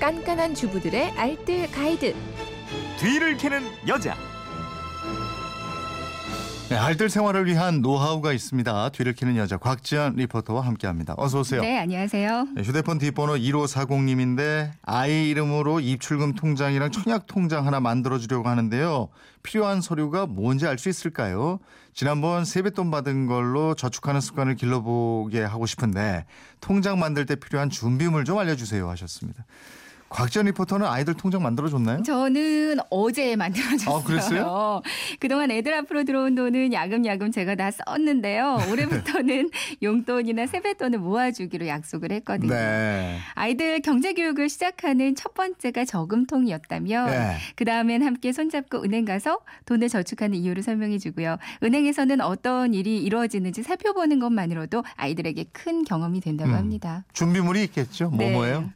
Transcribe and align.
깐깐한 0.00 0.54
주부들의 0.54 1.12
알뜰 1.12 1.70
가이드. 1.70 2.14
뒤를 2.98 3.36
캐는 3.36 3.62
여자. 3.86 4.16
네, 6.70 6.76
알뜰 6.76 7.10
생활을 7.10 7.46
위한 7.46 7.82
노하우가 7.82 8.32
있습니다. 8.32 8.90
뒤를 8.90 9.12
캐는 9.12 9.36
여자 9.36 9.56
곽지연 9.58 10.14
리포터와 10.14 10.64
함께합니다. 10.64 11.14
어서 11.18 11.40
오세요. 11.40 11.60
네, 11.60 11.78
안녕하세요. 11.80 12.48
네, 12.54 12.62
휴대폰 12.62 12.96
뒷번호 12.98 13.34
1540님인데 13.34 14.70
아이 14.82 15.28
이름으로 15.28 15.80
입출금 15.80 16.34
통장이랑 16.34 16.92
청약 16.92 17.26
통장 17.26 17.66
하나 17.66 17.80
만들어주려고 17.80 18.48
하는데요. 18.48 19.08
필요한 19.42 19.80
서류가 19.82 20.26
뭔지 20.26 20.66
알 20.66 20.78
수 20.78 20.88
있을까요? 20.88 21.58
지난번 21.92 22.44
세뱃돈 22.44 22.90
받은 22.90 23.26
걸로 23.26 23.74
저축하는 23.74 24.20
습관을 24.22 24.54
길러보게 24.54 25.42
하고 25.42 25.66
싶은데 25.66 26.24
통장 26.60 26.98
만들 27.00 27.26
때 27.26 27.34
필요한 27.34 27.68
준비물 27.68 28.24
좀 28.24 28.38
알려주세요 28.38 28.88
하셨습니다. 28.88 29.44
곽지연 30.10 30.46
리포터는 30.46 30.86
아이들 30.86 31.14
통장 31.14 31.42
만들어줬나요? 31.42 32.02
저는 32.02 32.78
어제 32.90 33.36
만들어줬어요. 33.36 33.96
아, 33.96 34.02
그랬어요? 34.02 34.82
그동안 35.20 35.52
애들 35.52 35.72
앞으로 35.72 36.02
들어온 36.02 36.34
돈은 36.34 36.72
야금야금 36.72 37.30
제가 37.30 37.54
다 37.54 37.70
썼는데요. 37.70 38.58
올해부터는 38.70 39.50
용돈이나 39.82 40.46
세뱃돈을 40.46 40.98
모아주기로 40.98 41.68
약속을 41.68 42.10
했거든요. 42.12 42.52
네. 42.52 43.18
아이들 43.34 43.80
경제교육을 43.80 44.48
시작하는 44.48 45.14
첫 45.14 45.32
번째가 45.34 45.84
저금통이었다면 45.84 47.06
네. 47.10 47.36
그 47.54 47.64
다음엔 47.64 48.02
함께 48.02 48.32
손잡고 48.32 48.82
은행 48.82 49.04
가서 49.04 49.38
돈을 49.66 49.88
저축하는 49.88 50.36
이유를 50.36 50.64
설명해 50.64 50.98
주고요. 50.98 51.36
은행에서는 51.62 52.20
어떤 52.20 52.74
일이 52.74 52.98
이루어지는지 52.98 53.62
살펴보는 53.62 54.18
것만으로도 54.18 54.82
아이들에게 54.96 55.44
큰 55.52 55.84
경험이 55.84 56.20
된다고 56.20 56.50
음. 56.50 56.56
합니다. 56.56 57.04
준비물이 57.12 57.62
있겠죠. 57.64 58.10
네. 58.18 58.32
뭐뭐예요? 58.32 58.70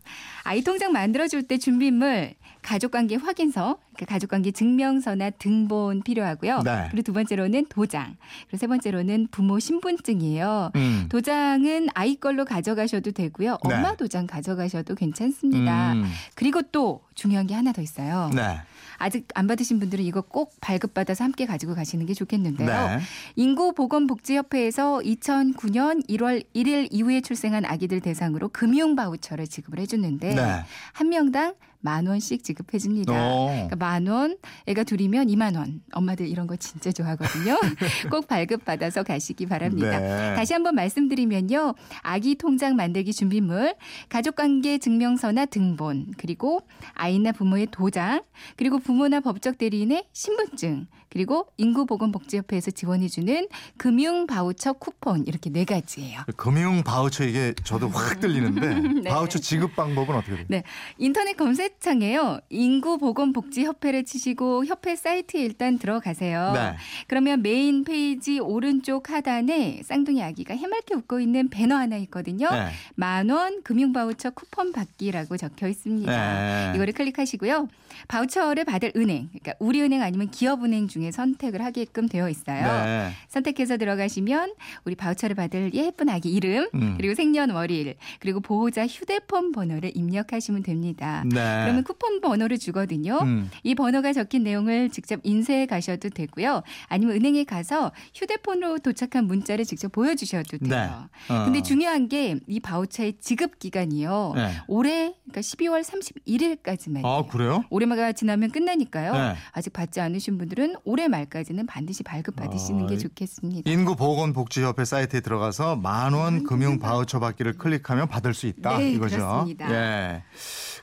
아이 0.45 0.62
통장 0.62 0.93
만들어 0.93 1.24
줄 1.29 1.43
때 1.43 1.59
준비물 1.59 2.35
가족관계 2.63 3.17
확인서, 3.17 3.77
그 3.77 3.84
가족관계 4.06 4.50
증명서나 4.50 5.30
등본 5.30 6.02
필요하고요. 6.02 6.62
네. 6.62 6.88
그리고 6.90 7.02
두 7.02 7.12
번째로는 7.12 7.66
도장, 7.68 8.16
그리고 8.46 8.56
세 8.56 8.66
번째로는 8.66 9.28
부모 9.30 9.59
신분증이에요. 9.59 10.73
음. 10.74 11.06
도장은 11.09 11.88
아이 11.95 12.16
걸로 12.16 12.45
가져가셔도 12.45 13.12
되고요. 13.12 13.59
네. 13.68 13.74
엄마 13.74 13.95
도장 13.95 14.26
가져가셔도 14.26 14.95
괜찮습니다. 14.95 15.92
음. 15.95 16.04
그리고 16.34 16.62
또 16.62 17.02
중요한 17.15 17.46
게 17.46 17.54
하나 17.54 17.72
더 17.72 17.82
있어요. 17.82 18.30
네. 18.34 18.60
아직 18.98 19.26
안 19.34 19.46
받으신 19.46 19.78
분들은 19.78 20.04
이거 20.04 20.20
꼭 20.20 20.54
발급받아서 20.60 21.24
함께 21.24 21.46
가지고 21.46 21.74
가시는 21.74 22.06
게 22.06 22.15
좋겠는데요. 22.15 22.68
네. 22.68 23.00
인구보건복지협회에서 23.37 25.00
2009년 25.04 26.06
1월 26.09 26.45
1일 26.54 26.88
이후에 26.90 27.20
출생한 27.20 27.65
아기들 27.65 28.00
대상으로 28.00 28.48
금융 28.48 28.96
바우처를 28.96 29.46
지급을 29.46 29.78
해주는데 29.80 30.34
네. 30.34 30.65
한 30.92 31.09
명당 31.09 31.54
만 31.85 32.07
원씩 32.07 32.43
지급해 32.43 32.79
줍니다. 32.79 33.13
어. 33.15 33.46
그러니까 33.52 33.77
만 33.77 34.07
원, 34.07 34.38
애가 34.66 34.85
둘이면 34.85 35.27
2만 35.27 35.54
원. 35.54 35.82
엄마들 35.93 36.27
이런 36.27 36.46
거 36.46 36.57
진짜 36.57 36.90
좋아하거든요. 36.90 37.59
꼭 38.10 38.27
발급 38.27 38.65
받아서 38.65 39.02
가시기 39.02 39.45
바랍니다. 39.45 39.99
네. 39.99 40.35
다시 40.35 40.55
한번 40.55 40.77
말씀드리면요. 40.77 41.74
아기 42.01 42.37
통장 42.37 42.74
만들기 42.74 43.12
준비물, 43.12 43.74
가족 44.09 44.37
관계 44.37 44.79
증명서나 44.79 45.45
등본, 45.45 46.15
그리고 46.16 46.62
아이나 46.95 47.32
부모의 47.32 47.68
도장, 47.71 48.23
그리고 48.57 48.79
부모나 48.79 49.21
법적 49.21 49.59
대리인의 49.59 50.07
신분증, 50.15 50.87
그리고 51.10 51.46
인구보건복지협회에서 51.59 52.73
지원해 52.73 53.07
주는 53.09 53.46
금융 53.77 54.27
바우처 54.27 54.73
쿠폰 54.73 55.24
이렇게 55.29 55.49
네 55.49 55.65
가지예요. 55.65 56.23
금융 56.37 56.82
바우처 56.82 57.24
이게 57.24 57.55
저도 57.62 57.88
확 57.88 58.18
들리는데 58.18 58.74
네. 59.05 59.10
바우처 59.10 59.38
지급 59.38 59.77
방법은 59.77 60.16
어떻게 60.16 60.35
돼요? 60.35 60.46
네. 60.49 60.65
인터넷 60.99 61.37
검색 61.37 61.74
창에요. 61.80 62.41
인구보건복지협회를 62.51 64.05
치시고 64.05 64.65
협회 64.67 64.97
사이트에 64.97 65.43
일단 65.43 65.79
들어가세요. 65.79 66.53
네. 66.55 66.77
그러면 67.07 67.43
메인 67.43 67.85
페이지 67.85 68.39
오른쪽 68.39 69.11
하단에 69.11 69.83
쌍둥이 69.84 70.23
아기가 70.23 70.55
해맑게 70.55 70.95
웃고 70.95 71.21
있는 71.21 71.49
배너 71.51 71.77
하나 71.77 71.97
있거든요. 71.99 72.49
네. 72.51 72.69
만원 72.95 73.63
금융바우처 73.63 74.31
쿠폰 74.31 74.73
받기라고 74.73 75.37
적혀 75.37 75.69
있습니다. 75.69 76.13
네. 76.13 76.73
이거를 76.75 76.95
클릭하시고요. 76.95 77.69
바우처를 78.09 78.65
받을 78.65 78.93
은행, 78.97 79.29
그러니까 79.29 79.55
우리은행 79.61 80.03
아니면 80.03 80.31
기업은행 80.31 80.89
중에 80.89 81.11
선택을 81.13 81.65
하게끔 81.65 82.09
되어 82.09 82.29
있어요. 82.29 82.84
네. 82.84 83.11
선택해서 83.29 83.77
들어가시면 83.77 84.55
우리 84.84 84.95
바우처를 84.95 85.37
받을 85.37 85.73
예쁜 85.75 86.09
아기 86.09 86.31
이름, 86.33 86.69
음. 86.75 86.95
그리고 86.97 87.15
생년월일, 87.15 87.95
그리고 88.19 88.41
보호자 88.41 88.87
휴대폰 88.87 89.53
번호를 89.53 89.93
입력하시면 89.95 90.63
됩니다. 90.63 91.25
네. 91.27 91.53
그러면 91.62 91.84
쿠폰 91.84 92.20
번호를 92.20 92.59
주거든요. 92.59 93.19
음. 93.22 93.50
이 93.62 93.75
번호가 93.75 94.12
적힌 94.12 94.44
내용을 94.44 94.91
직접 94.91 95.20
인쇄해 95.22 95.66
가셔도 95.66 96.09
되고요. 96.09 96.62
아니면 96.88 97.16
은행에 97.16 97.44
가서 97.44 97.92
휴대폰으로 98.15 98.78
도착한 98.78 99.26
문자를 99.26 99.65
직접 99.65 99.91
보여주셔도 99.92 100.59
돼요. 100.59 100.69
네. 100.69 101.34
어. 101.34 101.44
근데 101.44 101.62
중요한 101.62 102.09
게 102.09 102.34
이 102.47 102.60
바우처의 102.60 103.15
지급 103.20 103.59
기간이요. 103.59 104.32
네. 104.37 104.54
올해 104.69 105.15
그러니까 105.25 105.41
12월 105.41 105.82
31일까지만. 105.82 107.04
아 107.04 107.25
그래요? 107.31 107.65
올해마가 107.71 108.12
지나면 108.12 108.50
끝나니까요. 108.50 109.12
네. 109.12 109.34
아직 109.53 109.72
받지 109.72 110.00
않으신 110.00 110.38
분들은 110.38 110.76
올해 110.84 111.09
말까지는 111.09 111.66
반드시 111.66 112.03
발급 112.03 112.36
받으시는 112.36 112.84
아, 112.84 112.86
게 112.86 112.98
좋겠습니다. 112.98 113.71
인구 113.71 113.97
보건복지협회 113.97 114.84
사이트에 114.84 115.21
들어가서 115.21 115.76
만원 115.76 116.44
금융 116.44 116.78
바우처 116.78 117.21
받기를 117.21 117.54
클릭하면 117.54 118.09
받을 118.09 118.34
수 118.34 118.47
있다 118.47 118.78
네, 118.78 118.92
이거죠. 118.92 119.16
그렇습니다. 119.16 119.71
예. 119.72 120.22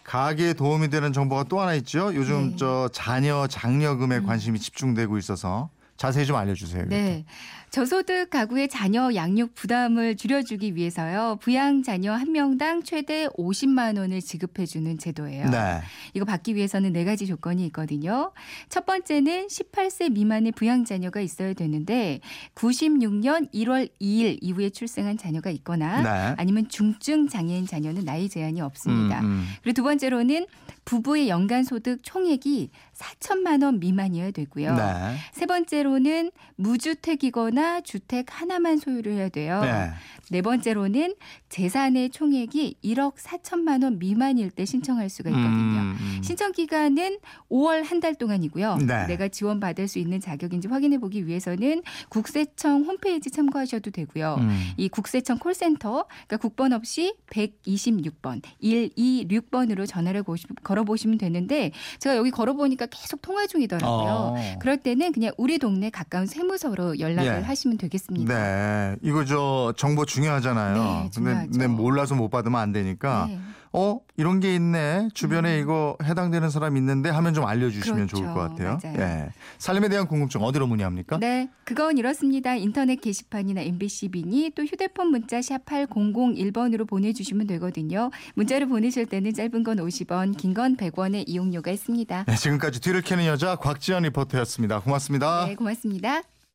가게에 0.03 0.53
도움이 0.61 0.89
되는 0.91 1.11
정보가 1.11 1.45
또 1.45 1.59
하나 1.59 1.73
있죠. 1.73 2.13
요즘 2.13 2.51
네. 2.51 2.55
저 2.55 2.87
자녀 2.93 3.47
장려금에 3.47 4.19
관심이 4.19 4.59
집중되고 4.59 5.17
있어서 5.17 5.71
자세히 6.01 6.25
좀 6.25 6.35
알려주세요. 6.35 6.85
네. 6.87 7.25
저소득 7.69 8.31
가구의 8.31 8.69
자녀 8.69 9.13
양육 9.13 9.53
부담을 9.53 10.17
줄여주기 10.17 10.75
위해서요. 10.75 11.37
부양 11.41 11.83
자녀 11.83 12.11
한 12.11 12.31
명당 12.31 12.81
최대 12.81 13.27
50만 13.27 13.99
원을 13.99 14.19
지급해주는 14.19 14.97
제도예요. 14.97 15.51
네. 15.51 15.79
이거 16.15 16.25
받기 16.25 16.55
위해서는 16.55 16.91
네 16.91 17.05
가지 17.05 17.27
조건이 17.27 17.63
있거든요. 17.67 18.33
첫 18.67 18.87
번째는 18.87 19.45
18세 19.45 20.11
미만의 20.11 20.53
부양 20.53 20.85
자녀가 20.85 21.21
있어야 21.21 21.53
되는데 21.53 22.19
96년 22.55 23.53
1월 23.53 23.87
2일 24.01 24.39
이후에 24.41 24.71
출생한 24.71 25.19
자녀가 25.19 25.51
있거나 25.51 26.01
네. 26.01 26.35
아니면 26.39 26.67
중증 26.67 27.27
장애인 27.27 27.67
자녀는 27.67 28.05
나이 28.05 28.27
제한이 28.27 28.59
없습니다. 28.59 29.21
음, 29.21 29.25
음. 29.25 29.47
그리고 29.61 29.75
두 29.75 29.83
번째로는 29.83 30.47
부부의 30.85 31.29
연간 31.29 31.63
소득 31.63 31.99
총액이 32.03 32.69
4천만 32.95 33.63
원 33.63 33.79
미만이어야 33.79 34.31
되고요. 34.31 34.75
네. 34.75 35.15
세 35.31 35.45
번째로는 35.45 36.31
무주택이거나 36.55 37.81
주택 37.81 38.27
하나만 38.29 38.77
소유를 38.77 39.13
해야 39.13 39.29
돼요. 39.29 39.61
네. 39.61 39.89
네 40.29 40.41
번째로는 40.41 41.15
재산의 41.49 42.09
총액이 42.11 42.75
1억 42.83 43.15
4천만 43.15 43.83
원 43.83 43.99
미만일 43.99 44.49
때 44.51 44.65
신청할 44.65 45.09
수가 45.09 45.29
있거든요. 45.31 45.49
음, 45.51 45.97
음. 45.99 46.19
신청 46.23 46.51
기간은 46.51 47.19
5월 47.49 47.83
한 47.83 48.01
달 48.01 48.15
동안이고요. 48.15 48.77
네. 48.87 49.05
내가 49.05 49.27
지원받을 49.27 49.87
수 49.87 49.99
있는 49.99 50.19
자격인지 50.19 50.67
확인해 50.67 50.97
보기 50.97 51.27
위해서는 51.27 51.83
국세청 52.09 52.83
홈페이지 52.85 53.29
참고하셔도 53.29 53.91
되고요. 53.91 54.37
음. 54.39 54.71
이 54.77 54.89
국세청 54.89 55.37
콜센터, 55.37 56.05
그러니까 56.07 56.37
국번 56.37 56.73
없이 56.73 57.13
126번, 57.31 58.41
126번으로 58.63 59.87
전화를 59.87 60.23
고시- 60.23 60.47
걸어보시면 60.71 61.17
되는데 61.17 61.71
제가 61.99 62.15
여기 62.15 62.31
걸어보니까 62.31 62.87
계속 62.87 63.21
통화 63.21 63.45
중이더라고요. 63.47 64.35
어. 64.35 64.35
그럴 64.59 64.77
때는 64.77 65.11
그냥 65.11 65.31
우리 65.37 65.59
동네 65.59 65.89
가까운 65.89 66.25
세무서로 66.25 66.99
연락을 66.99 67.41
예. 67.41 67.45
하시면 67.45 67.77
되겠습니다. 67.77 68.33
네. 68.33 68.95
이거 69.01 69.25
저 69.25 69.73
정보 69.77 70.05
중요하잖아요. 70.05 70.73
네, 70.73 70.81
근데 70.81 71.11
중요하죠. 71.11 71.59
내 71.59 71.67
몰라서 71.67 72.15
못 72.15 72.29
받으면 72.29 72.59
안 72.59 72.71
되니까 72.71 73.25
네. 73.27 73.37
어 73.73 73.99
이런 74.17 74.39
게 74.41 74.53
있네 74.55 75.07
주변에 75.13 75.59
이거 75.59 75.95
해당되는 76.03 76.49
사람 76.49 76.75
있는데 76.75 77.09
하면 77.09 77.33
좀 77.33 77.45
알려주시면 77.45 78.07
그렇죠. 78.07 78.17
좋을 78.17 78.33
것 78.33 78.39
같아요. 78.41 78.79
맞아요. 78.83 78.97
예. 78.99 79.29
살림에 79.59 79.87
대한 79.87 80.07
궁금증 80.07 80.41
어디로 80.41 80.67
문의합니까? 80.67 81.17
네, 81.19 81.49
그건 81.63 81.97
이렇습니다. 81.97 82.53
인터넷 82.55 82.97
게시판이나 82.99 83.61
MBC 83.61 84.09
미니 84.09 84.51
또 84.55 84.63
휴대폰 84.63 85.07
문자 85.11 85.41
샵 85.41 85.63
8001번으로 85.65 86.87
보내주시면 86.87 87.47
되거든요. 87.47 88.11
문자를 88.35 88.67
보내실 88.67 89.05
때는 89.05 89.33
짧은 89.33 89.63
건 89.63 89.77
50원, 89.77 90.35
긴 90.37 90.51
건 90.53 90.75
100원의 90.75 91.23
이용료가 91.27 91.71
있습니다. 91.71 92.25
네, 92.27 92.35
지금까지 92.35 92.81
뒤를 92.81 93.01
캐는 93.01 93.25
여자 93.25 93.55
곽지연 93.55 94.03
리포터였습니다. 94.03 94.81
고맙습니다. 94.81 95.45
네, 95.45 95.55
고맙습니다. 95.55 96.23